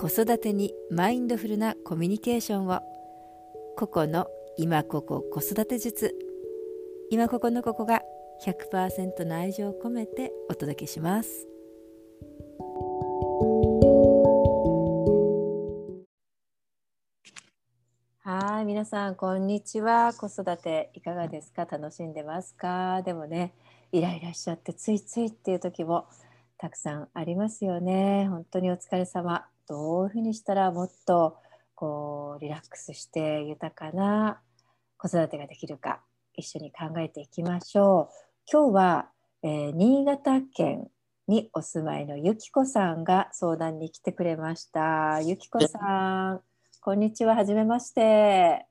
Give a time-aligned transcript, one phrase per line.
[0.00, 2.80] 子育てにマインドフルなコミュニケーションを。
[3.76, 6.16] 個々の今ここ子育て術。
[7.10, 8.00] 今ここのここが
[8.42, 11.46] 100%の愛情を込めてお届けします。
[18.20, 20.14] はい皆さんこんにちは。
[20.14, 21.66] 子育ていかがですか？
[21.66, 23.02] 楽しんでますか？
[23.02, 23.52] でもね
[23.92, 26.06] イライラしちゃってついついっていう時も
[26.56, 28.28] たくさんありますよね。
[28.30, 29.44] 本当にお疲れ様。
[29.70, 31.36] どういうふうにしたらもっと
[31.76, 34.40] こうリラックスして豊かな
[34.98, 36.00] 子育てができるか
[36.34, 38.14] 一緒に考えていきましょう。
[38.52, 39.10] 今日は、
[39.44, 40.88] えー、新潟県
[41.28, 45.20] にお住まいのゆきこさんが相談に来てくれました。
[45.22, 46.40] ゆきこさん、
[46.80, 47.36] こんにちは。
[47.36, 48.66] はじめまして。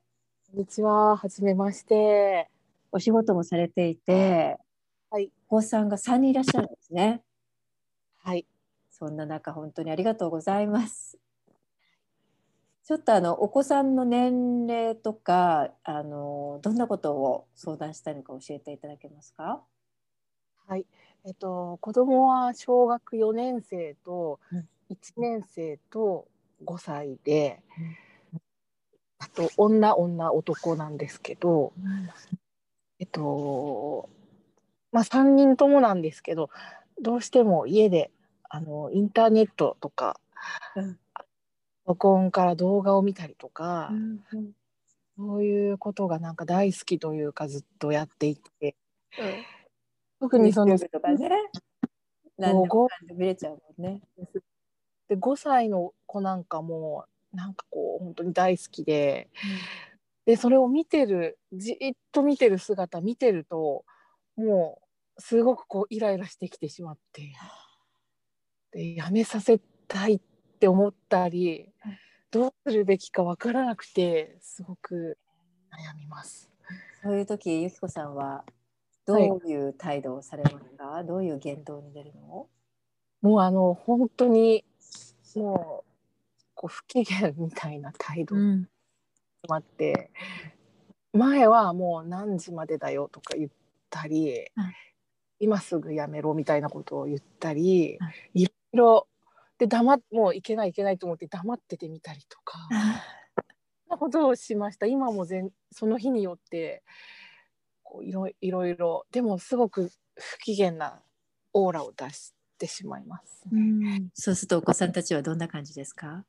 [0.50, 1.16] こんにちは。
[1.16, 2.50] はじめまして。
[2.92, 4.58] お仕事もされていて、
[5.08, 5.32] はい。
[5.48, 7.22] お子さんが3人いらっしゃるんですね。
[8.22, 8.46] はい。
[9.00, 11.18] そんな中本当にありがとうございます。
[12.84, 19.64] ちょっとあのお子さんの年齢とかあのどんなことを相談したいのか教えていただけますか？
[20.66, 20.84] はい、
[21.24, 24.38] えっと子供は小学4年生と
[24.90, 26.28] 1年生と
[26.66, 27.62] 5歳で、
[28.32, 28.40] うん、
[29.18, 32.10] あと女女男なんですけど、うん、
[32.98, 34.10] えっと
[34.92, 36.50] まあ3人ともなんですけど
[37.00, 38.10] どうしても家で
[38.50, 40.20] あのインターネットとか、
[40.74, 40.98] うん、
[41.86, 44.52] 録音から動画を見たりとか、うんうん、
[45.16, 48.74] そういうことがなんか大好きというかずっとやっていて、
[49.18, 51.28] うん、特にそのとかね。
[52.38, 54.00] 何でも見れちゃうもんね。
[55.08, 59.28] で5歳の子なんかもなんかこう本当に大好きで、
[60.26, 63.84] うん、でそれを見てるじっと見てる姿見てると
[64.36, 64.80] も
[65.18, 67.32] うすごくこうイライラしてきてしまって。
[68.72, 70.20] でやめさせたいっ
[70.60, 71.68] て思ったり、
[72.30, 75.18] どうするべきか分からなくてすごく
[75.72, 76.48] 悩みます。
[77.02, 78.44] そういう時ゆきこさんは
[79.06, 82.46] どういう態度をされますか、はい、どういう言動に出るの？
[83.22, 84.64] もうあの本当に
[85.34, 88.36] もうこう不機嫌みたいな態度。
[88.36, 88.66] に
[89.48, 90.10] なって、
[91.12, 93.50] うん、前はもう何時までだよとか言っ
[93.88, 94.46] たり、うん、
[95.40, 98.46] 今すぐやめろみたいなことを言ったり、うん、い。
[98.46, 98.52] ろ
[99.58, 102.58] で黙もういけないいけないと思って黙っててみたりとか。
[103.88, 104.86] なことをしました。
[104.86, 106.82] 今も全その日によって
[107.82, 111.02] こういろいろいろでもすごく不機嫌な
[111.52, 116.24] オーラを出してしまいます、ね、うそうするとお子さんたちはどんな感じですか？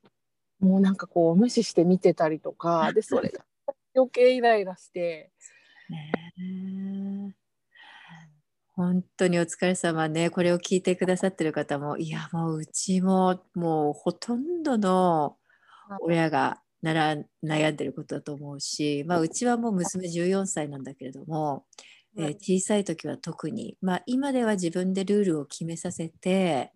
[0.59, 2.91] もうなんかこう無視して見てたりとか。
[2.94, 3.46] でそれが
[3.96, 5.31] 余計イライラして。
[5.90, 6.12] ね
[8.74, 10.30] 本当にお疲れ様ね。
[10.30, 15.38] これを聞いてくださってる方も、いや、もううちももうほとんどの
[16.02, 21.66] 親がなら悩んでることだと思うし、まあ、うちはもう娘14歳なんだけれども、
[22.18, 26.72] えー、小さい時は特に、まあ、今では自分でルールを決めさせて、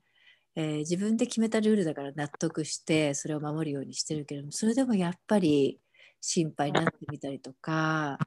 [0.55, 5.79] えー、自分で決めたルールだから納得してそれを守るようにしてるけれどもそれでもやっぱり
[6.21, 8.17] 心配になってみたりとか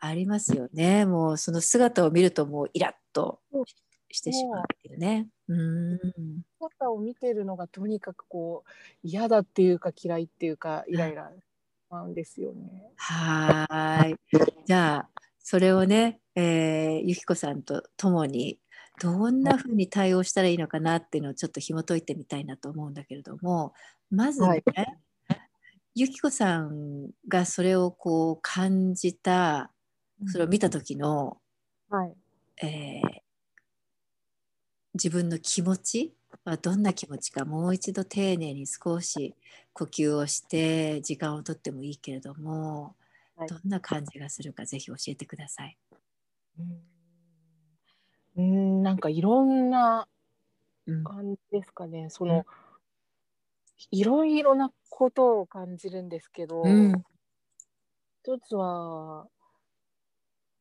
[0.00, 1.04] ありますよね。
[1.04, 3.40] もうその姿を見るともうイラッと
[4.10, 5.28] してしまうっていうね。
[5.48, 5.98] うん
[6.58, 8.70] 姿を見てるのがとにかくこう
[9.02, 11.32] 嫌だっていうか嫌いっていうかイライラ
[11.90, 12.92] なんですよね。
[12.96, 14.16] はい。
[14.66, 18.58] じゃあそれをね、えー、ゆきこさんと共に
[19.00, 23.72] どんなふうに対応したらいいのかなっていうのをちょっと紐解いてみたいなと思うんだけれども
[24.10, 24.62] まずね、はい
[26.00, 29.72] ゆきこさんがそれをこう感じた
[30.28, 31.38] それを見た時の、
[31.90, 32.14] はい。
[32.64, 33.20] えー、
[34.94, 36.14] 自分の気持ち
[36.44, 39.34] はどんな気持ちかもう一度丁寧に少し
[39.72, 42.94] 呼吸をして時間をとってもいいけれども、
[43.34, 45.76] はい、どんな感じがするかぜひ教えてください。
[48.36, 48.82] うん。
[48.84, 50.06] なんかいろんな
[51.02, 52.46] 感じですかね、うん、その、
[53.90, 56.92] いろいろなことを感じるんですけど、うん、
[58.22, 59.26] 一つは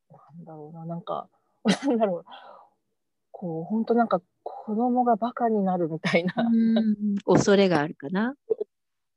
[0.09, 1.29] なんだろうななんか
[1.87, 2.25] なんだろう。
[3.31, 6.33] こう本当なんか子供がバカになるみたいな。
[7.25, 8.35] 恐れがあるかな。
[8.49, 8.55] み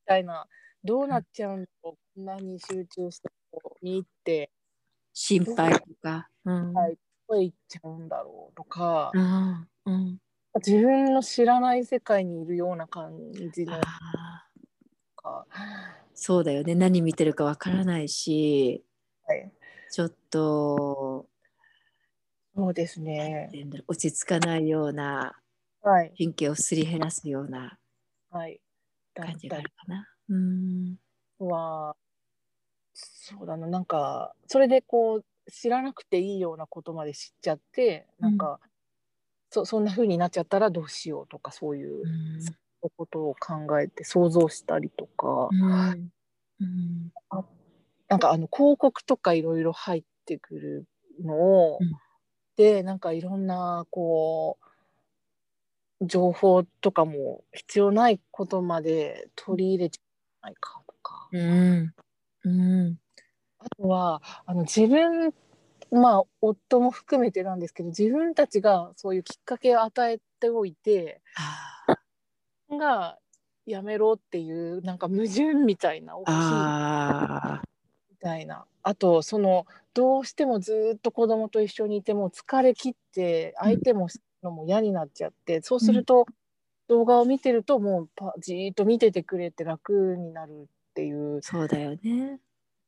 [0.05, 0.47] たいな。
[0.85, 3.31] どうなっちゃうんだろう、こんなに集中して
[3.81, 4.51] 見入って。
[5.13, 6.99] 心配とか、うん、はい、ど
[7.29, 10.19] こへ行っちゃうんだろうとか、うんうん、
[10.57, 13.13] 自分の知らない世界にいるような感
[13.53, 13.81] じの
[15.17, 15.47] か。
[16.15, 16.75] そうだよね。
[16.75, 18.85] 何見てるかわからないし、
[19.27, 19.51] はい、
[19.91, 21.29] ちょっと。
[22.55, 23.49] そうですね。
[23.87, 25.41] 落ち着かないような、
[25.83, 27.79] はい、神経をすり減らすような、
[28.31, 28.61] はい、
[29.15, 30.09] 感じがあるかな。
[30.29, 30.97] うん。
[31.39, 31.97] は
[32.93, 33.67] そうだな。
[33.67, 38.70] なんかそれでこう知らなくていいようなことまで知っちゃってなんか、うん、
[39.51, 46.11] そそんな風になっちゃったらどうしようとかそういう、うん、ことを考えて想像したりとか、うん。
[46.61, 47.13] うん、
[48.09, 50.87] なんかあの広告とかいろいろ入ってくる
[51.25, 51.93] のを、うん、
[52.57, 54.59] でなんかいろんなこ
[56.01, 61.29] う情報とかも必要ないことまで取り入れちゃないかとか。
[61.33, 61.95] うん。
[62.43, 62.99] うん、
[63.59, 65.35] あとはあの自分
[65.91, 71.21] まあ夫も含めてなんですけど自分たちがそういうきっかけを与えておいて
[72.71, 73.19] が
[73.67, 76.33] やめろっていうなんか矛盾みたいな大きい
[78.11, 78.65] みたいな。
[78.83, 84.09] あとそのどうしてもずっと子供と一緒にいても疲れ切って相手も
[84.43, 86.27] のも嫌になっちゃって、うん、そうすると
[86.89, 91.41] 動画を見てるともうパじーっと見ててくれて楽になるっていう。
[91.43, 92.41] そうだよね。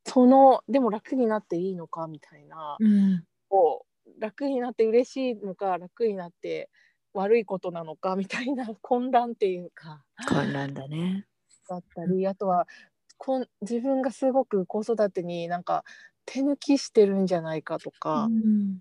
[0.05, 6.71] そのでも楽になっていいのかみたいな、うん、こう楽になって嬉しいのか楽になって
[7.15, 10.05] 悪いことなのかみたいな 混乱っていうか。
[10.29, 11.27] 混乱だね。
[11.69, 12.67] だったりあとは
[13.17, 15.85] こん自分がすごく子育てになんか
[16.27, 18.81] 手抜きしてるんじゃないかとか、うん、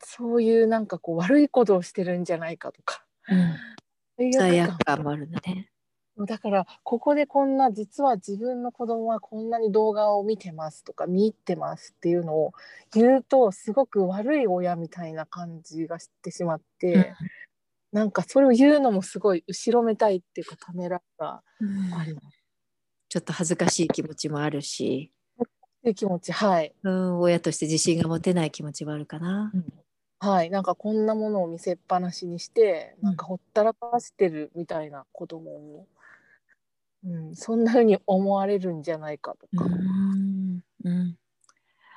[0.00, 3.04] そういうなんかこう悪いことをしてるんじゃないかとか、
[4.18, 5.30] うん、罪悪感もあるん
[6.26, 6.38] だね。
[6.38, 12.52] だからここでこんな実は自分の子供はこんなに動画を見てますとか見入ってますっていうのを
[12.92, 21.42] 言うとすごく悪い親みたいな感じがしてしまって、うん、なんかそれを言うのもすごい後ろめたいっていうかためらが
[21.98, 22.30] あります、うん、
[23.08, 25.12] ちょっと恥ずかしい気持ちもあるし。
[25.84, 29.64] い気持ちはい、うん、親として自信が持てない気持ちはあるかな、うん。
[30.20, 35.86] はい、なんかこんなものを見せっぱなしにして、なんかほったらかしてるみたいな子供を
[37.04, 39.64] うん、そんなふうに思われるんじゃないかとか。
[39.64, 40.62] うん。
[40.84, 41.16] うん、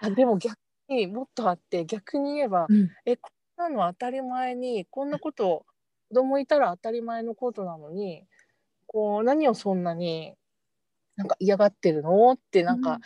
[0.02, 0.58] あでも逆
[0.90, 3.30] にもっとあって逆に言えば、うん、えこ
[3.70, 5.66] んなの当たり前にこんなこと
[6.10, 8.24] 子供いたら当たり前のことなのに
[8.86, 10.36] こう何をそんなに
[11.16, 13.00] なんか嫌がってるのってなんか、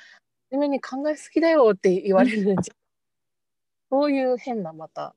[0.49, 2.73] 初めに考えすぎだよって言われるんじゃ、
[3.91, 5.15] そういう変なまた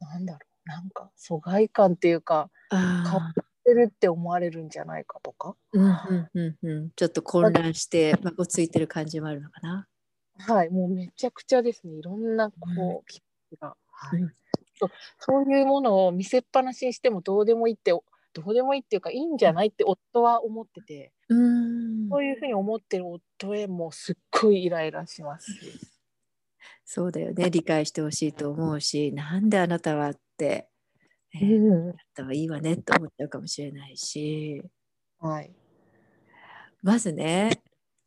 [0.00, 3.32] なんだろうなんか疎外感っていうか変わ
[3.64, 9.86] ってるって思われるんじゃないかとか、うんうんうんうん、ちょっと混乱してまごついてる感じもあるのかな。
[10.36, 11.94] はいもうめちゃくちゃですね。
[11.94, 13.20] いろんなこう気
[13.50, 14.20] 持ちが、はい、
[15.18, 18.02] そういうものを見せっぱなしにしてもどうでもいいってど
[18.44, 25.52] うでもいいっていうかいいんじゃないって夫は思ってて、うん、そういうふうに思ってる夫へもすっごいイライラします。
[26.84, 27.48] そうだよね。
[27.48, 30.68] 理解してほしいと思うしなんであなたはって
[31.34, 34.62] えー、だったはいいわねと思っちゃうかもしれないし、
[35.18, 35.52] はい、
[36.82, 37.62] まずね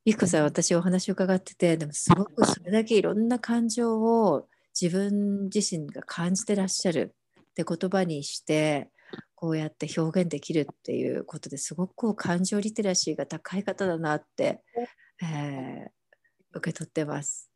[0.06, 4.47] ゆきこさん私お話を伺っててでもすごくそれだけいろんな感情を
[4.79, 8.89] 自分自身が感じてらっしゃるって言葉にして
[9.35, 14.62] こうやって表現できるっていうことですごくこう感情リテラシーが高い方だなって、
[15.21, 17.51] えー、受け取ってます。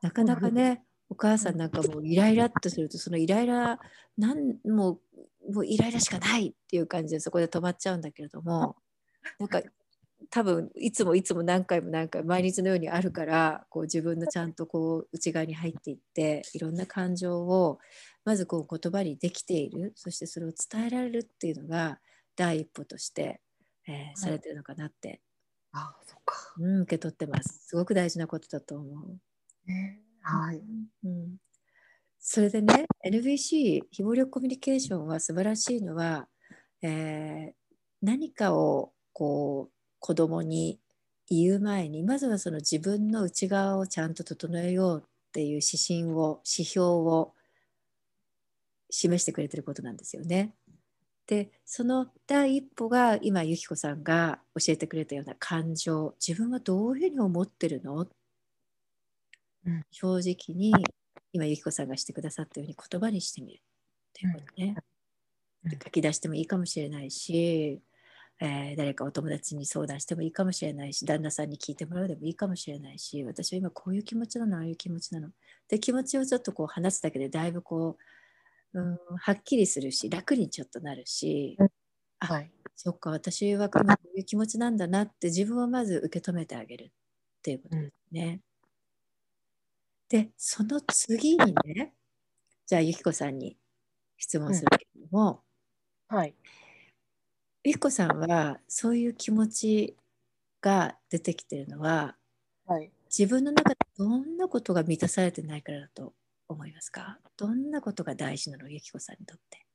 [0.00, 3.78] なかなかね、お母さんなんかもうイライラっとするとそのイライラ
[4.16, 5.00] なんも
[5.48, 8.76] うもうイライラしかないっていう感じでそこで止まっちゃうんだけれども
[9.38, 9.62] なんか
[10.30, 17.78] 多分いつもいつも何回も何回毎日のようにあるからこう自分のちゃんとこう内側に入っていっていろんな感情を
[18.24, 19.92] まずこう言葉にできている。
[19.96, 21.98] そしてそれを伝えられるっていうのが
[22.36, 23.40] 第一歩として、
[23.86, 25.22] えー、されてるのかなって、
[25.72, 27.68] あそうか、うん、受け取ってます。
[27.68, 29.18] すごく大事なことだと思う。
[29.66, 30.60] ねはい、
[31.04, 31.36] うん、
[32.18, 36.28] それでね NVC 非暴力コミュニケーションは素晴らしいのは、
[36.82, 37.52] えー、
[38.02, 40.80] 何かをこう子供に
[41.30, 47.32] 言う前にまずはその自分の内側をちゃんと整えようっていう指針を指標を
[48.90, 50.54] 示してくれてることなんですよね。
[51.26, 56.14] でその第一歩が今由紀子さんが教えてくれたような感情。
[56.26, 58.06] 自分はどういうふうに思ってるの
[59.90, 60.72] 正直に
[61.32, 63.60] 今ゆきこさんがしてくださったように言葉にしてみる。
[63.60, 63.62] っ
[64.12, 64.74] ていうことね、
[65.64, 67.80] うん、書き出してもいいかもしれないし、
[68.40, 75.30] えー、誰かお友達に相談してもいいかもしれないし旦那さんに聞いてもらうでもいいかもしれないし私は今こういう気持ちなのああいう気持ちなの。
[75.68, 77.96] で気持ちをちょっとこう話すだけでだいぶこ
[78.72, 81.68] う、うん、はっきりするし楽にちょっとなるし、うん、
[82.20, 86.88] あ、はい、そっか私はこういう気持ちなんだなって自分をまず受け止めてあげるっ
[87.42, 88.40] ていうことですね。
[90.08, 91.92] で、その次にね、
[92.66, 93.58] じゃあ、ゆきこさんに
[94.18, 95.42] 質問するけれども、
[96.08, 96.34] はい。
[97.64, 99.96] ゆきこさんはそういう気持ち
[100.60, 102.16] が出てきてるのは、
[102.66, 106.14] はい、自分の中でどんなことが満たされてないからだと
[106.48, 107.18] 思いますか？
[107.36, 109.66] どんなことが大事なのゆきこさんにとって？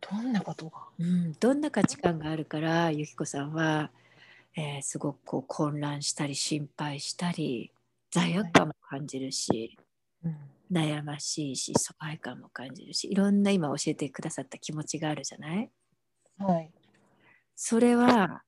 [0.00, 3.90] どんなことが、うん、どんな価値観があるからゆきこさんは、
[4.56, 7.72] えー、すごくこう混乱したり心配したり
[8.10, 9.78] 罪悪感も感じるし、
[10.24, 10.34] はい
[10.70, 15.70] うん、悩ましいし疎外感も感じるしいろんな今教えてくださった気持ちがあるじゃない？
[16.38, 16.70] はい。
[17.54, 18.42] それは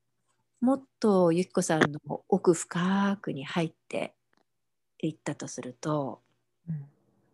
[0.61, 4.14] もっとゆきこさんの奥深くに入って
[4.99, 6.21] いったとすると、
[6.69, 6.85] うん、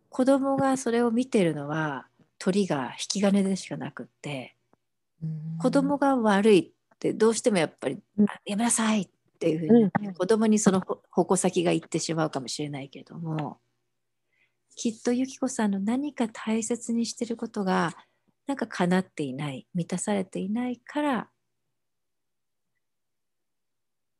[0.09, 2.07] 子供がそれを見てるのは
[2.39, 4.55] 鳥が引き金でしかなくって、
[5.23, 13.59] うん、子供が悪いってどうしてもやっぱり、うん、やめなさいっていうふうに、うん、子供にその矛先がいってしまうかもしれないけども
[14.75, 17.95] きっとゆきこさんの何か大切にしてることが
[18.47, 21.29] なんか叶っていない満たされていないから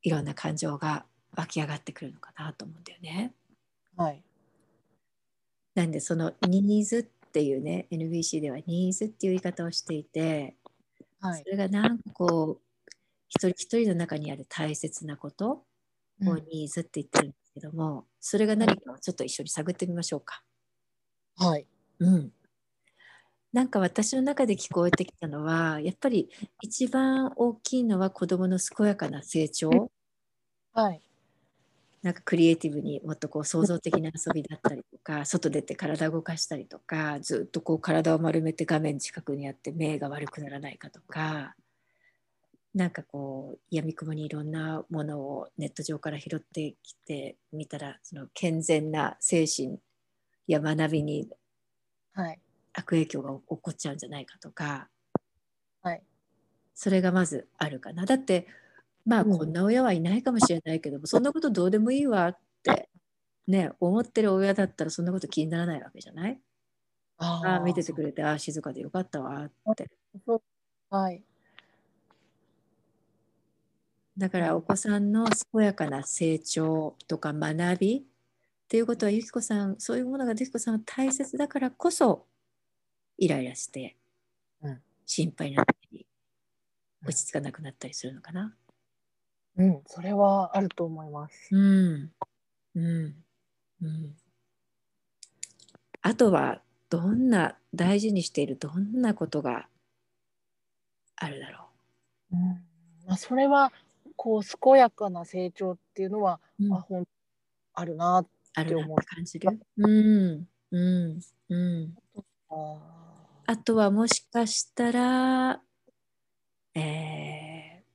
[0.04, 1.06] いろんな感情が
[1.36, 3.34] 湧き上がってくるのかなと思うんだよね。
[3.96, 4.24] はい、
[5.76, 10.56] なんでそのニーズっていうね NBC ではニーズっていう言い方をしていて、
[11.20, 12.67] はい、それがなんかこう
[13.30, 15.64] 一人一人の中にある大切なこと
[16.22, 20.42] をニーズって言ってるんですけども、うん、それが何かをちょっと一緒に探ってみましょうか。
[21.38, 21.68] はい。
[22.00, 22.32] うん。
[23.54, 26.30] なんか私の中で聞こえてきたのはやっぱり
[26.62, 29.92] 一番大きいのは子どもの健やかな成長、
[30.74, 31.02] はい、
[32.04, 41.56] なんかクリエイティブにもっとこう創造的な遊びだったりとか外出て体を動かしたりとかずっとこう体を丸めて画面近くにあって目が悪くならないかとか
[42.78, 49.80] なんかこうやみくもにいろんなものをネット上から拾ってきてみたらその健全な精神
[50.46, 51.28] や学びに
[52.74, 54.90] 悪影響が起こっちゃうんじゃないかとか、
[55.82, 56.04] はい、
[56.76, 58.06] それがまずあるかな。
[58.06, 58.46] だって
[59.08, 62.90] まあこんな親はいないかもしれないけども、うん、そんなことどうでもいいわって
[63.48, 66.40] ね思ってる親だったらそんなこと気にならないわけじゃない？
[67.18, 69.90] ああ見ててくれてああ静かでよかったわって。
[70.92, 71.24] はい
[74.18, 78.04] だからお子さんの健やかな成長とか学びっ
[78.68, 82.26] ていうことはゆきこさんそういうものがゆきこさんは大切だからこそ
[83.18, 83.96] イライラして
[85.06, 86.06] 心配になったり
[87.06, 88.56] 落ち着かなくなったりするのかな。
[89.58, 91.50] うん、それはあると思います。
[91.52, 92.12] うん。
[92.76, 93.16] うん。
[93.82, 94.16] うん。
[96.02, 99.68] あとは、どんな、大事にしているどんなことが
[101.16, 101.66] あるだろ
[102.32, 102.36] う。
[102.36, 102.42] うん
[103.08, 103.72] まあ、それは、
[104.18, 107.06] こう、健やかな成長っていうのは、うん、あほん
[107.74, 108.28] あるなっ
[108.66, 108.98] て思う。
[108.98, 109.60] 感じる？
[109.78, 110.50] うん。
[110.72, 111.20] うん。
[111.50, 111.96] うん。
[113.46, 115.62] あとは、もしかしたら、
[116.76, 117.88] えー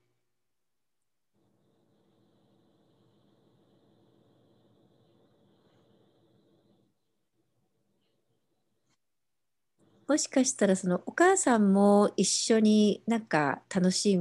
[10.09, 14.19] もしかしたらそのお母さんも一緒になんか楽し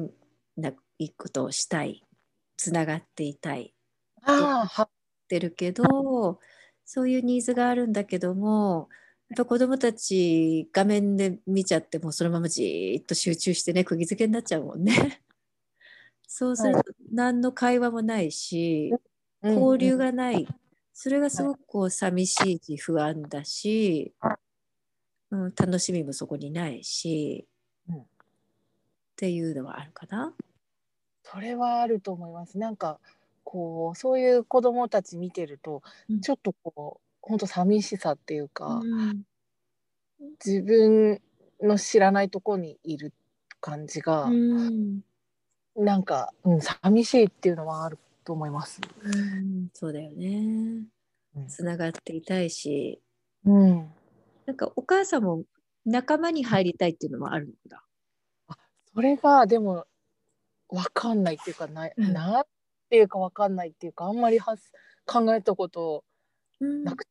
[1.06, 2.04] いことをしたい
[2.58, 3.74] つながっていたい
[4.84, 4.88] っ
[5.28, 6.40] てるけど
[6.86, 8.90] そういうニーズがあるんだけども
[9.30, 14.94] やっぱ子どもたち画面で見ちゃってもそのままじっと集中してね釘付けになっちゃうもんね。
[16.28, 16.82] そうすると
[17.14, 18.94] 何の会話もないし、
[19.44, 20.48] 交流がない、
[20.94, 24.14] それがすごくこう寂しいし不安だし、
[25.30, 27.48] うん、楽しみもそこにないし、
[27.90, 28.06] うん、っ
[29.18, 30.34] ていうのはあるかな。
[31.32, 32.58] それはあると思います。
[32.58, 33.00] なんか
[33.44, 39.22] こうそういう子供たち見てると、うん、ちょっとこう本当寂しさっていうか、うん、
[40.44, 41.22] 自分
[41.62, 43.14] の知らないとこにいる
[43.62, 45.02] 感じが、うん、
[45.78, 48.82] なんか、うん、寂しいっていうのはあると思います。
[49.02, 50.84] うん、そうだよね。
[51.48, 53.00] つながっていたいし、
[53.46, 53.90] うん、
[54.46, 55.44] なんかお母さんも
[55.86, 57.84] 仲間に入りたいっていうのもあるんだ。
[58.50, 58.58] あ
[58.94, 59.86] それがでも
[60.72, 62.48] 分かんないっていうかな,、うん、なっ
[62.90, 64.56] ていうか分かんないっていうかあんまりは
[65.06, 66.04] 考えたこと
[66.60, 67.10] なくて、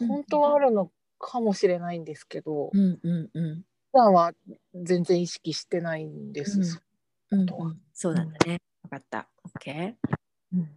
[0.00, 4.32] うん、本当はあるのかもしれないんですけど、うんうんうん、普段は
[4.74, 6.82] 全然意識してないんです。
[7.30, 7.46] うん、
[7.92, 8.60] そうなんだね。
[8.82, 9.28] 分かった。
[9.58, 9.94] OK。
[10.52, 10.68] うん、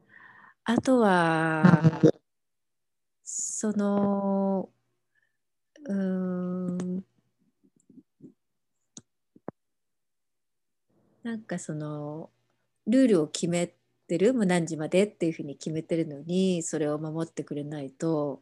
[0.64, 2.02] あとは、
[3.24, 4.70] その
[5.86, 7.04] うん
[11.28, 12.30] なんかその
[12.88, 13.76] ルールを決め
[14.08, 18.42] てるもう何時までっていうふうに決めてるのにそれを守ってくれないと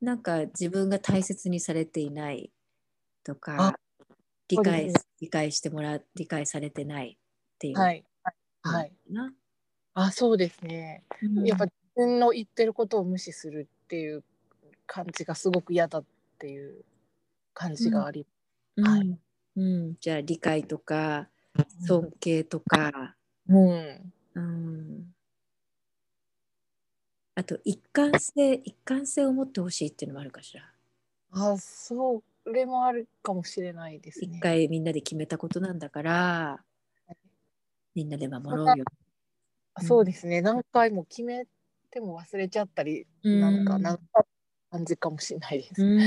[0.00, 2.50] なんか自分が大切にされていない
[3.22, 3.78] とか
[4.48, 7.16] 理解理解してもら理解されてないっ
[7.60, 7.78] ていう。
[7.78, 8.04] はい。
[8.62, 8.92] はい。
[9.94, 11.04] あ、そうですね。
[11.22, 14.24] うん、やっぱ自分の言ってることを無視するっていう
[14.88, 16.04] 感じがすごく嫌だっ
[16.40, 16.84] ていう
[17.52, 18.26] 感じがあり、
[18.76, 19.18] うん、はい。
[19.56, 21.28] うん、じゃあ理解とか
[21.86, 23.16] 尊敬とか、
[23.48, 25.14] うん、うん、
[27.36, 30.62] あと一貫性一貫性を持ってほしいっていうのもあるかしら。
[31.32, 34.36] あそれもあるかもしれないですね。
[34.36, 36.60] 一回みんなで決めたことなんだから、
[37.94, 38.84] みんなで守ろうよ。
[39.80, 41.46] そうですね、何回も決め
[41.90, 43.64] ても忘れちゃったり、うん、なん。
[43.64, 44.24] かなんか
[44.70, 45.82] 感じかもしれないです。
[45.82, 46.00] うん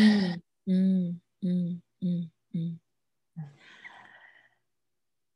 [0.67, 1.21] うん。
[1.41, 1.79] うん。
[2.01, 2.31] うん。
[2.55, 2.77] うん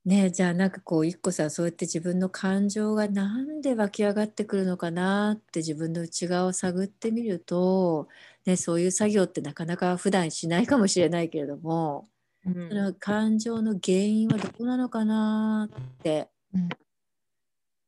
[0.05, 8.07] ねじゃあなんかこう一個さそうやって自分の感情がなんで湧き上がってくるのかなって自分の内側を探ってみると、
[8.45, 12.09] ね、そういう作業ってなかなか普段しないかもしれないけれども、
[12.45, 16.29] うん、その感情の原因はどこなのかなって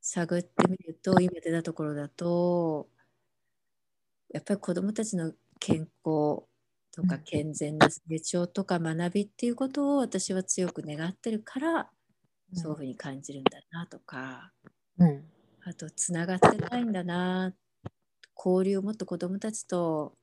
[0.01, 2.87] 探ってみると今出たところだと
[4.31, 6.43] やっぱり子どもたちの健康
[6.91, 11.89] とか健全な成長とか学びっていうことを私は強く願ってるから
[12.53, 14.51] そういうふうに感じるんだなとか、
[14.97, 15.23] うん、
[15.65, 17.53] あとつながってたいんだな
[18.37, 20.13] 交流をもっと子どもたちと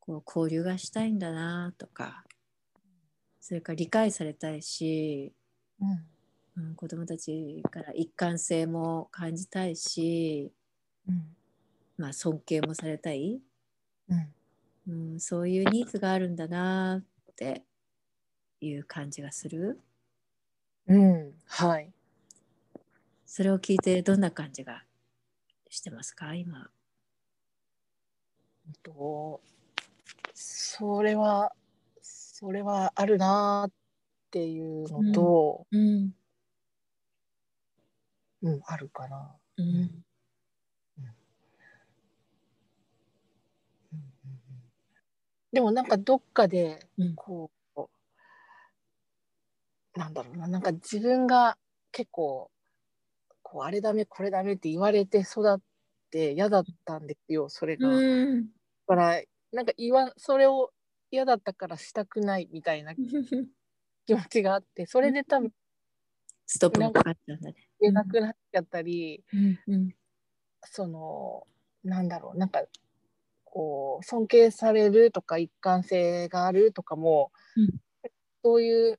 [0.00, 2.24] こう交流がしたいんだなとか
[3.40, 5.32] それから理解されたいし、
[5.80, 5.84] う
[6.60, 10.50] ん、うん、子どもたちから一貫性も感じたいし、
[11.08, 11.24] うん、
[11.98, 13.40] まあ、尊敬もされたい、
[14.08, 17.64] うん、うん、そういうニーズがあるんだなって
[18.60, 19.80] いう感じがする。
[20.86, 21.90] うん、はい。
[23.26, 24.84] それを聞いてどんな感じが
[25.70, 26.34] してますか？
[26.34, 26.70] 今。
[28.82, 29.40] と
[30.34, 31.52] それは
[32.00, 33.72] それはあるなっ
[34.30, 36.14] ていうのと、うん、
[38.42, 39.36] うん、あるかな。
[39.56, 40.04] うん、
[45.52, 47.63] でもなんかどっかでこう、
[49.96, 50.48] なんだろうな。
[50.48, 51.56] なんか自分が
[51.92, 52.50] 結構
[53.42, 55.60] こうあれダメこれダメって言われて育っ
[56.10, 57.88] て嫌だったんですよそれが。
[57.88, 58.00] う
[58.36, 58.48] ん、だ
[58.88, 60.70] からなんか言わそれを
[61.10, 62.94] 嫌だったからしたくないみたいな
[64.06, 65.52] 気持ちがあってそれで多分
[66.46, 67.54] ストップがかかったんだね。
[67.80, 69.58] 言えなくなっちゃったり、うん。
[69.68, 69.94] うん、
[70.64, 71.46] その
[71.84, 72.64] なんだろうなんか
[73.44, 77.68] こう尊敬されるとか一貫性があるとかも、うん、
[78.42, 78.98] そういう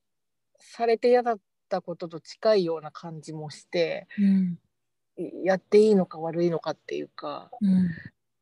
[0.60, 1.40] されて嫌だっ
[1.70, 4.58] たことと近いような感じもして、うん、
[5.44, 7.90] やっていいのか悪いのかっていうか、うん、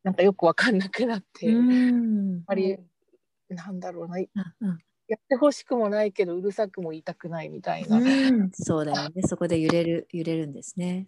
[0.03, 2.77] なんかよく分かんなくなって、うん、やっぱり
[3.49, 9.21] なんだろうな、うんやってほしくもないけどうるさくも言いたくないみたいな、うん、そうだよね。
[9.23, 11.07] そこで揺れる揺れるんですね。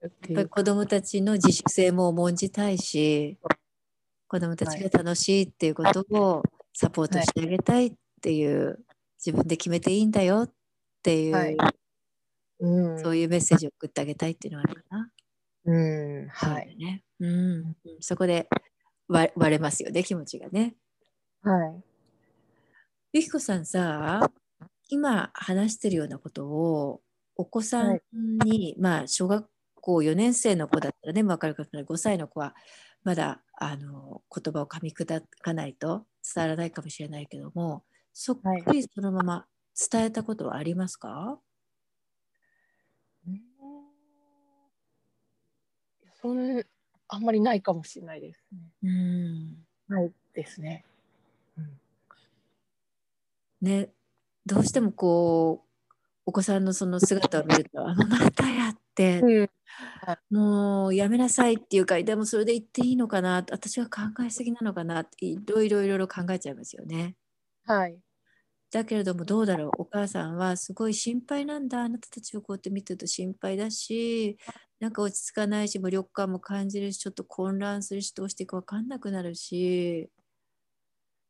[0.00, 3.36] やっぱり子どもたちの自主性も重んじたいし
[4.28, 8.78] 子どもたちが楽しいっていうことをサポートしてあげたいっていう
[9.24, 10.50] 自分で決めていいんだよっ
[11.02, 11.56] ていう、はい
[12.60, 15.10] うん、そういうメッセージを送ってあげたいっていうのはあるかな。
[15.64, 16.76] うん、はい。
[16.76, 18.48] ね、うん、そこで
[19.08, 20.74] 割れますよね、気持ちがね。
[21.42, 21.82] はい。
[23.12, 24.30] ゆきこさんさ、
[24.88, 27.00] 今話してるようなことを
[27.36, 28.00] お子さん
[28.44, 32.54] に、はい、まあ小学校4年生の子だったらね、分かるかもしれない5歳の子は
[33.04, 39.46] まだあの言葉を噛み砕かないと伝わらないかもしれないけどもそっくりそのまま
[39.90, 41.40] 伝えたことはありますか、は
[43.26, 43.40] い、
[46.20, 46.64] そん
[47.08, 48.58] あんまりないかもしれないですね。
[48.82, 50.84] うん、ないですね。
[51.56, 51.80] うん、
[53.62, 53.90] ね
[54.44, 55.68] どうしてもこう
[56.26, 59.50] お子さんのその姿を見ると「あのまたや」って、うん、
[60.30, 67.16] もうやめなさいっていうかでもそれで言っていいのかな私は考えすぎなのかなっていろいろいろいろ考えちゃいますよね。
[67.68, 67.98] はい。
[68.70, 69.70] だけれどもどうだろう。
[69.78, 71.82] お母さんはすごい心配なんだ。
[71.82, 74.38] あなたたちをこうやって見てると心配だし
[74.80, 80.10] なんか落ち着かないし無力感も感じるしちょっと混乱するしどうしていくか分かんなくなるし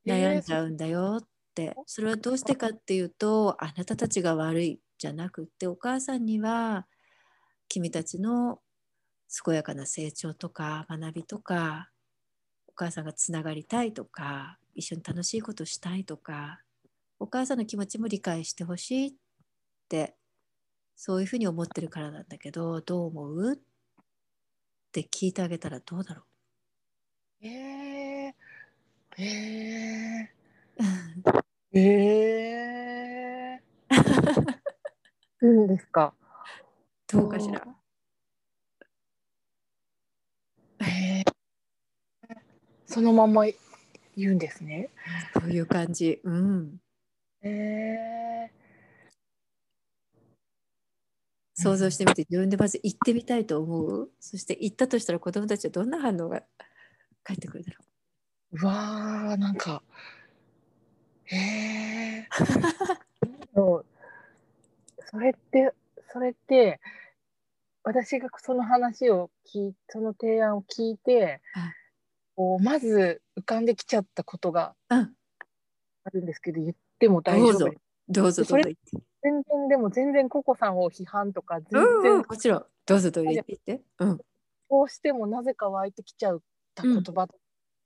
[0.06, 6.86] 悩んじゃうんだよって、それはどうしてかっていうとあなたたちが悪いじゃなくってお母さんには
[7.68, 8.60] 君たちの
[9.44, 11.90] 健やかな成長とか学びとか
[12.66, 16.60] お母さんがつながりたいとか一緒に楽しいことしたいとか
[17.18, 19.12] お母さんの気持ちも理解してほしいっ
[19.88, 20.14] て
[20.96, 23.58] そういうふうに思ってるからなんだけどどう思うっ
[24.92, 26.22] て聞いてあげたらどうだろ
[27.42, 27.46] う？
[27.46, 33.98] えー、えー、 えー、
[35.42, 36.14] うんですか？
[37.08, 37.66] どうかしら？
[40.80, 41.24] へえ。
[42.86, 43.44] そのまま
[44.18, 44.90] 言うんですね。
[45.32, 46.20] そういう感じ。
[46.24, 46.80] うん。
[47.42, 48.50] へえ。
[51.54, 54.10] 想像してみて、自分でまず行ってみたいと思う？
[54.20, 56.42] そして行ったとしたら子供たちはどんな反応が
[57.24, 57.78] 返ってくるだろ
[58.52, 58.58] う？
[58.62, 59.82] うわーなんか。
[61.24, 62.28] へえ。
[65.10, 65.72] それって
[66.12, 66.80] それって
[67.82, 71.40] 私がその話を聞いその提案を聞いて、
[72.38, 75.08] こうまず浮かんできちゃったことがあ
[76.12, 77.70] るんですけど、言っても大丈夫どうぞ。
[78.08, 82.64] どうぞ全然でも全然ココさんを批判とか全然、うん、もちろん。
[82.86, 84.18] どうぞどうぞ言って言って、うん、
[84.68, 86.40] こうしてもなぜか湧いてきちゃっ
[86.76, 87.26] た言葉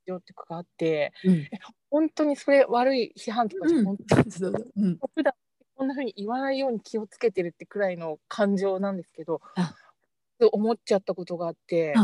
[0.05, 1.47] よってかがあって、うん、
[1.89, 4.23] 本当にそれ悪い批判とかじゃ本当に、
[4.75, 5.33] うん、普段
[5.73, 9.41] こんなふうに言わないように気をつけてるってくらいの感情なんですけど、
[10.39, 11.95] と思っちゃったことがあって、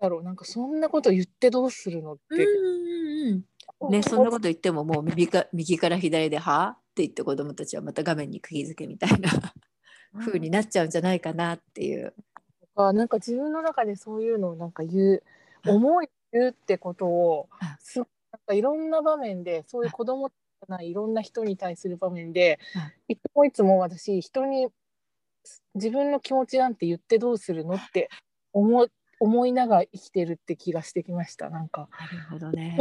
[0.00, 0.22] だろう。
[0.22, 2.44] なんかそんなこと言ってどうするのって。
[2.44, 3.44] うん
[3.90, 9.30] ね、そんなこと言ってももう右か右から左で「はあ?」って言って子どもたちはまた画面に釘付けみたいな
[10.18, 12.14] 風になっちゃうんじゃないかなっていう。
[12.74, 15.22] あなんか自分の中でそういうのをなんか言う
[15.66, 18.06] 思い言うってことをすなん
[18.46, 20.30] かいろんな場面でそういう子供
[20.68, 22.58] ないいろんな人に対する場面で
[23.08, 24.68] いつもいつも私人に
[25.74, 28.08] 自分の気持ちなんて言ってどうするのって
[28.52, 28.86] 思
[29.20, 31.88] 思いながら生きてるって気がしてきましたなんか。
[31.98, 32.76] なるほどね。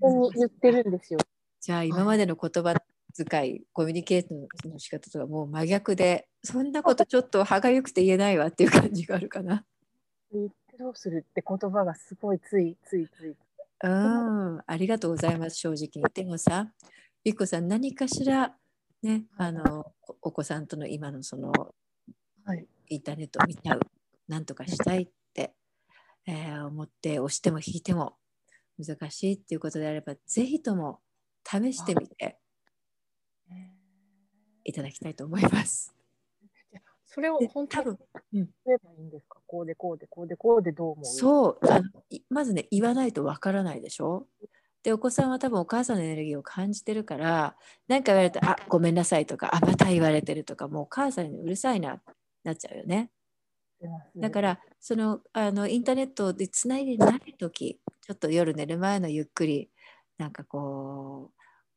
[0.00, 1.20] に言ってるんですよ。
[1.60, 2.74] じゃあ今までの言葉
[3.16, 9.64] 遣い、コミュニケーションの仕方とかもう真逆でそんなことちょっと歯がゆくて言えないわっていう感じがあるかな。
[10.32, 13.36] 言ってどうするって言葉がすごいついついつい。
[13.80, 16.04] うん、ありがとうございます正直に。
[16.12, 16.68] でもさ、
[17.24, 18.54] ゆっこさん何かしら
[19.02, 21.52] ね、あのお子さんとの今のその、
[22.44, 23.80] はい、インターネットを見ちゃう、
[24.26, 25.12] なんとかしたいって、
[26.30, 28.18] えー、思って押しても引いても
[28.78, 31.00] 難しいっていうことであれば、ぜひとも
[31.42, 32.38] 試してみて
[34.62, 35.94] いただきたいと思います。
[37.06, 37.98] それを本当多分、
[38.34, 39.40] うん、言えばいいんですか？
[39.46, 41.04] こうでこうでこうでこうでどう思う？
[41.06, 41.84] そうあの
[42.28, 44.26] まずね言わないとわからないでしょ？
[44.82, 47.56] でお子さんは多分お母さんのエネルギーを感じてるから
[47.88, 52.02] 何か言われて「あごめんなさい」とか「あまた言われてる」とかもうお母さんにうるさいな
[52.44, 53.10] なっちゃうよね。
[54.16, 59.70] だからそのあのインターネットでつないでない時ちょっと夜寝る前のゆっくり
[60.18, 61.30] なんかこ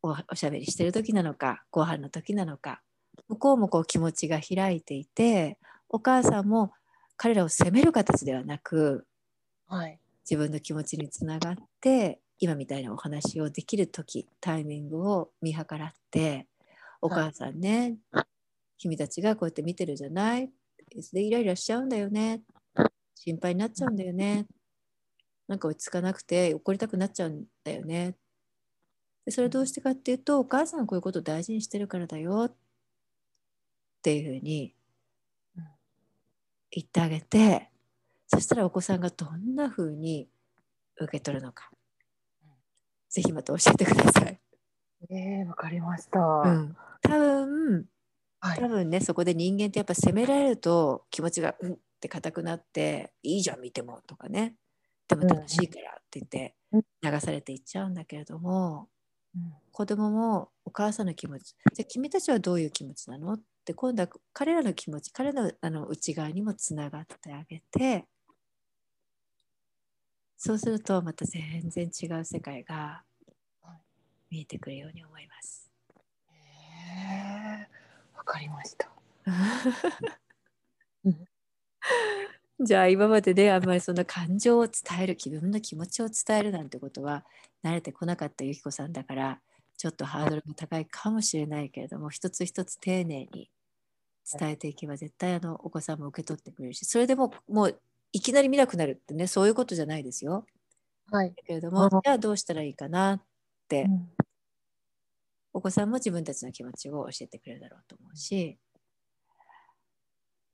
[0.03, 2.81] うおおしゃべりしてる時なのか ご飯の時なのか
[3.27, 5.57] 向こうもこう気持ちが開いていて
[5.89, 6.73] お母さんも
[7.17, 9.05] 彼らを責める形ではなく、
[9.67, 16.47] はい、自分の気持ちにつながって今みたいなお話をできる時タイミングを見計らって
[17.01, 18.25] お母さんね、はい、
[18.77, 20.51] 君たちがこうやって見てるじゃない。
[21.13, 22.41] でイライラしちゃうんだよね
[23.23, 24.47] 心配になっちゃうんだよね。
[25.47, 28.15] なんか落ち着かなくて怒りたくなっちゃうんだよね。
[29.25, 32.45] でそれどうしてかっていうとお母さんはこういうことを大事にしてるからだよ。
[32.45, 32.55] っ
[34.01, 34.73] ていうふうに
[36.71, 37.69] 言ってあげて
[38.25, 40.27] そしたらお子さんがどんなふうに
[40.99, 41.69] 受け取るのか、
[43.07, 44.39] ぜひまた教えてください。
[45.11, 46.19] えー、わかりました。
[46.19, 47.85] うん、多分、
[48.39, 54.55] はい、多分ねそこで人間ってやっぱ責められると気持ちがうんって硬くなっていいじゃん見てもとかね。
[55.07, 56.55] でも楽しいからって言って
[57.03, 58.87] 流されていっちゃうんだけれども、
[59.35, 68.05] うん、子供もお母さんの気持ちじゃあ君たちはどういう気持ちなのって今度は彼らの気持ち彼のあの内側にもつながってあげて
[70.37, 73.03] そうするとまた全然違う世界が
[74.29, 75.69] 見えてくるように思います。
[76.31, 77.67] へ
[78.15, 78.89] わかりました。
[82.59, 87.25] じゃあ今までで、ね、あんまりそんな感情を伝える自分の気持ちを伝えるなんてことは
[87.63, 89.41] 慣れてこなかったゆきこさんだから
[89.77, 93.49] ちょっとハードルが高いかもしれないけれども一つ一つ丁寧に
[94.39, 97.81] 伝えていけば絶対あのお子さんも受け取ってくれるしそれでももう
[98.13, 100.45] いきなり見なくなるってねそういうことじゃないですよ。
[101.11, 103.21] はい、だけれども、じゃあどうしたらいいかなっ
[103.67, 104.09] て、うん、
[105.53, 108.57] お子さんも自分たちの気持ちを教えてくれるだろうと思うし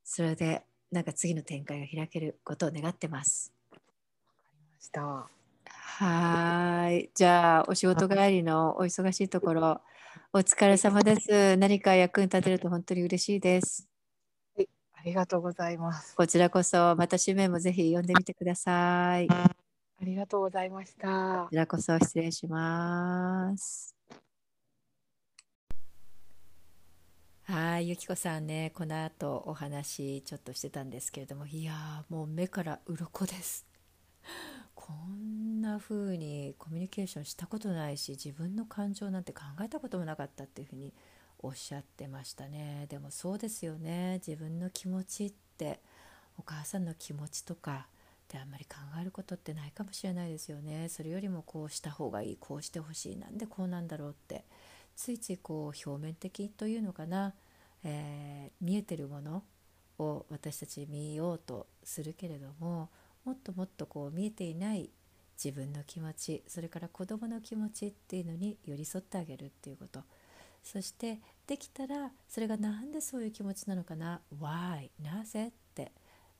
[0.03, 3.54] それでなんか次の展開が開けることを願ってます。
[3.71, 3.84] わか
[4.54, 5.30] りました。
[5.69, 7.10] はい。
[7.13, 9.82] じゃあ、お仕事帰りのお忙しいところ、
[10.32, 11.58] お疲れ様です。
[11.58, 13.89] 何か役に立てると本当に嬉しいです。
[14.56, 16.15] はい、ありがとうございます。
[16.15, 19.28] こちらこそ、また紙面もぜひ読んでみてください。
[19.30, 21.43] ありがとうございました。
[21.45, 23.96] こちらこそ失礼します。
[27.49, 33.65] はいゆきこさんねこの後お話ちょっとしてたんですけれどもいやーもう目から鱗です。
[34.75, 40.93] こんな風にコミュニケーションしたことないし自分の感情なんて考えたこともなかったっていう風に
[41.39, 42.86] おっしゃってましたね。
[42.89, 44.15] でもそうですよね。
[44.15, 45.79] 自分の気持ちって
[46.38, 47.88] お母さんの気持ちとか
[48.27, 50.89] であんまり考えることってないかもしれないですよね。
[50.89, 54.43] それよりもこうした方がいいこうしてほしいなんでこうなんだろうって
[54.97, 57.33] ついついこう表面的というのかな、
[57.83, 59.43] えー、見えてるもの
[59.99, 62.89] を私たち見ようとするけれども
[63.23, 64.89] もっともっとこう見えていない
[65.41, 70.01] 自分の気持ちそれから子どもの気持ちっていうのに寄り添ってあげるっていうこと。
[70.63, 74.89] そしてできたらそれが何でそういう気持ちなのかな？Why?
[75.01, 75.91] なぜって。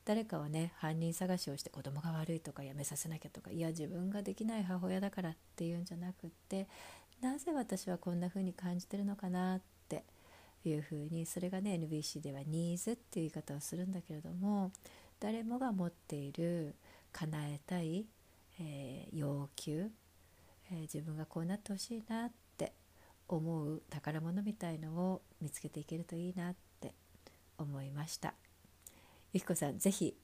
[0.08, 6.66] 誰かはね犯人探しをして子供が悪いとかやめさせなきゃとかいや自分ができない母親だからっていうんじゃなくって
[7.20, 10.04] なぜ私はこんな風に感じてるのかなって
[10.64, 14.70] いう風にそれがね NBC ではニーズっていう言い方をするんだけれども
[15.20, 16.74] 誰もが持っている
[17.12, 18.06] 叶えたい、
[18.60, 19.90] えー、要求、
[20.70, 22.72] えー、自分がこうなってほしいなって
[23.28, 26.94] 思う宝物みたいのを見つけていけるといいなって
[27.58, 28.34] 思いました。
[29.32, 30.14] ゆきこさん是非、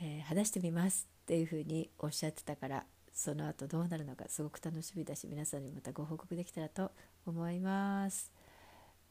[0.00, 6.90] えー、話してみますっていうふうにおっしゃってたからその後どうなるのかすごく楽しみだし皆さんにまたご報告できたらと
[7.24, 8.30] 思います。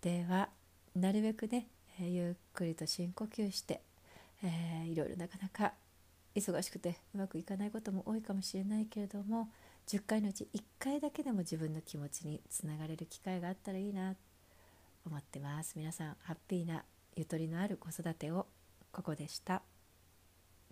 [0.01, 0.49] では
[0.95, 1.67] なるべくね、
[1.99, 3.81] えゆっくりと深呼吸して
[4.43, 5.73] えー、いろいろなかなか
[6.35, 9.49] 忙しくてうまくいかないことも多いかもしれないけれども
[9.87, 14.17] 10回のうち1回だけでも自分の気持ちにつながれる機会があったらいいなと
[15.05, 15.73] 思ってます。
[15.75, 16.83] 皆さんハッピーな
[17.15, 18.47] ゆとりのある子育てを
[18.91, 19.61] ここでした。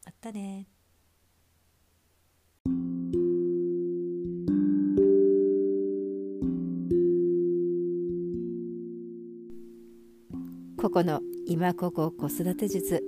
[0.06, 0.68] またね。
[10.94, 13.02] この今ここ子育て術。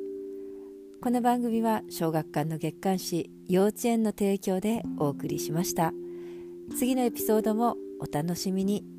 [1.01, 5.91] この番組は小学館の月刊誌幼稚園の提供でお送りしました。
[6.77, 8.92] 次のエピソードもお楽しみに。